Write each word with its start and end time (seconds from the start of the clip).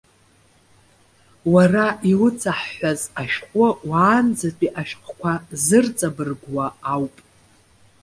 Уара 1.53 1.85
иуҵаҳҳәаз 2.11 3.01
ашәҟәы, 3.21 3.67
уаанӡатәи 3.89 4.75
ашәҟәқәа 4.81 5.33
зырҵабыргуа 5.65 6.65
ауп. 6.93 7.15